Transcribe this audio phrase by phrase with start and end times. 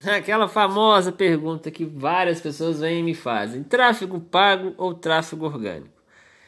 [0.06, 6.00] Aquela famosa pergunta que várias pessoas vêm e me fazem: tráfego pago ou tráfego orgânico?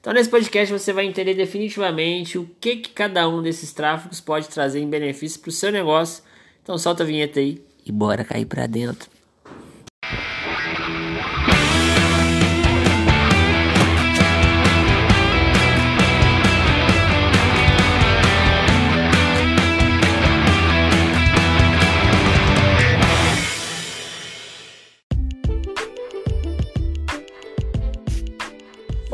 [0.00, 4.48] Então, nesse podcast você vai entender definitivamente o que, que cada um desses tráfegos pode
[4.48, 6.22] trazer em benefício para o seu negócio.
[6.62, 9.13] Então, solta a vinheta aí e bora cair para dentro.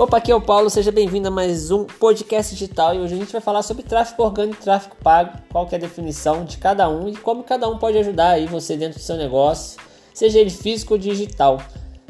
[0.01, 3.19] Opa, aqui é o Paulo, seja bem-vindo a mais um podcast digital e hoje a
[3.19, 6.57] gente vai falar sobre tráfego orgânico e tráfego pago, qual que é a definição de
[6.57, 9.79] cada um e como cada um pode ajudar aí você dentro do seu negócio,
[10.15, 11.61] seja ele físico ou digital.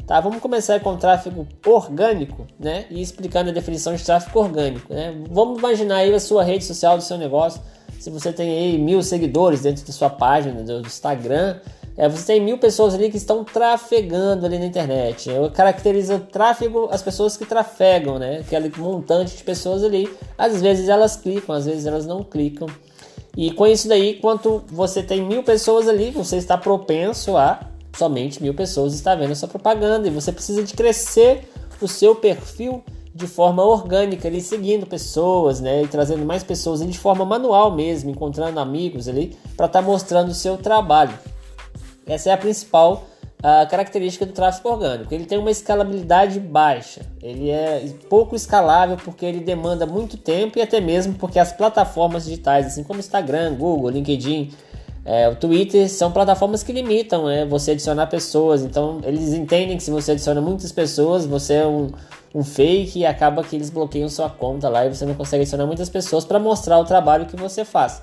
[0.07, 2.85] Tá, vamos começar com o tráfego orgânico, né?
[2.89, 5.13] E explicando a definição de tráfego orgânico, né?
[5.29, 7.61] Vamos imaginar aí a sua rede social do seu negócio,
[7.99, 11.59] se você tem aí mil seguidores dentro da sua página do Instagram,
[11.97, 15.29] é, você tem mil pessoas ali que estão trafegando ali na internet.
[15.53, 18.39] Caracteriza tráfego as pessoas que trafegam, né?
[18.39, 20.09] Aquele montante de pessoas ali.
[20.37, 22.67] Às vezes elas clicam, às vezes elas não clicam.
[23.35, 27.59] E com isso daí, quanto você tem mil pessoas ali, você está propenso a
[27.95, 30.07] somente mil pessoas estar vendo sua propaganda.
[30.07, 31.49] E você precisa de crescer
[31.81, 32.83] o seu perfil
[33.13, 37.69] de forma orgânica, ali, seguindo pessoas, né, e trazendo mais pessoas ali, de forma manual
[37.75, 41.13] mesmo, encontrando amigos ali, para estar tá mostrando o seu trabalho.
[42.11, 43.05] Essa é a principal
[43.39, 45.13] uh, característica do tráfego orgânico.
[45.13, 50.61] Ele tem uma escalabilidade baixa, ele é pouco escalável porque ele demanda muito tempo e
[50.61, 54.51] até mesmo porque as plataformas digitais, assim como Instagram, Google, LinkedIn,
[55.05, 58.61] é, o Twitter, são plataformas que limitam né, você adicionar pessoas.
[58.61, 61.91] Então eles entendem que se você adiciona muitas pessoas, você é um,
[62.35, 65.65] um fake e acaba que eles bloqueiam sua conta lá e você não consegue adicionar
[65.65, 68.01] muitas pessoas para mostrar o trabalho que você faz.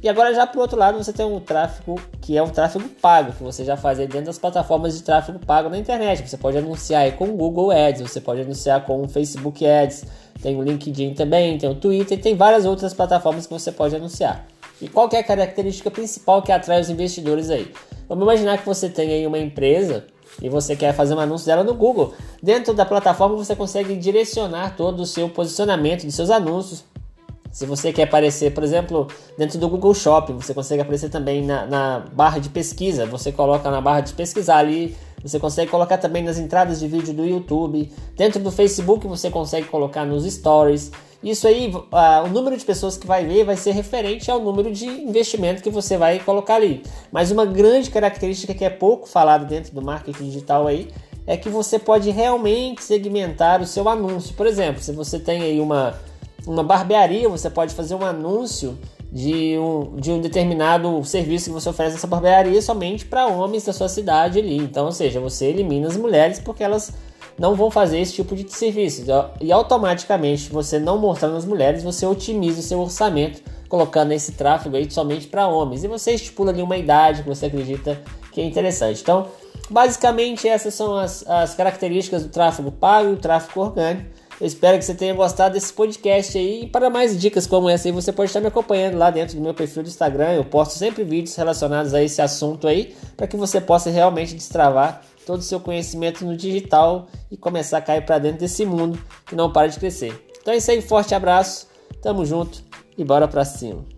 [0.00, 3.32] E agora já o outro lado você tem um tráfego que é o tráfego pago,
[3.32, 6.28] que você já faz dentro das plataformas de tráfego pago na internet.
[6.28, 10.04] Você pode anunciar com o Google Ads, você pode anunciar com o Facebook Ads,
[10.40, 14.46] tem o LinkedIn também, tem o Twitter, tem várias outras plataformas que você pode anunciar.
[14.80, 17.72] E qual é a característica principal que atrai os investidores aí?
[18.08, 20.06] Vamos imaginar que você tem aí uma empresa
[20.40, 22.14] e você quer fazer um anúncio dela no Google.
[22.40, 26.84] Dentro da plataforma você consegue direcionar todo o seu posicionamento de seus anúncios
[27.50, 31.66] se você quer aparecer, por exemplo, dentro do Google Shopping, você consegue aparecer também na,
[31.66, 33.06] na, barra de pesquisa.
[33.06, 34.96] Você coloca na barra de pesquisar ali.
[35.22, 37.90] Você consegue colocar também nas entradas de vídeo do YouTube.
[38.16, 40.92] Dentro do Facebook, você consegue colocar nos stories.
[41.22, 44.70] Isso aí, uh, o número de pessoas que vai ver vai ser referente ao número
[44.70, 46.84] de investimento que você vai colocar ali.
[47.10, 50.88] Mas uma grande característica que é pouco falada dentro do marketing digital aí
[51.26, 54.34] é que você pode realmente segmentar o seu anúncio.
[54.34, 55.98] Por exemplo, se você tem aí uma
[56.52, 58.78] uma barbearia, você pode fazer um anúncio
[59.10, 63.72] de um, de um determinado serviço que você oferece nessa barbearia somente para homens da
[63.72, 64.56] sua cidade ali.
[64.56, 66.92] Então, ou seja, você elimina as mulheres porque elas
[67.38, 69.04] não vão fazer esse tipo de serviço.
[69.40, 74.76] E automaticamente, você não mostrando as mulheres, você otimiza o seu orçamento colocando esse tráfego
[74.76, 75.84] aí somente para homens.
[75.84, 78.00] E você estipula ali uma idade que você acredita
[78.32, 79.02] que é interessante.
[79.02, 79.28] Então,
[79.70, 84.08] basicamente, essas são as, as características do tráfego pago e o tráfego orgânico.
[84.40, 86.62] Eu espero que você tenha gostado desse podcast aí.
[86.62, 89.42] E para mais dicas como essa aí, você pode estar me acompanhando lá dentro do
[89.42, 90.32] meu perfil do Instagram.
[90.32, 95.02] Eu posto sempre vídeos relacionados a esse assunto aí, para que você possa realmente destravar
[95.26, 99.34] todo o seu conhecimento no digital e começar a cair para dentro desse mundo que
[99.34, 100.24] não para de crescer.
[100.40, 101.66] Então é isso aí, forte abraço,
[102.00, 102.62] tamo junto
[102.96, 103.97] e bora para cima.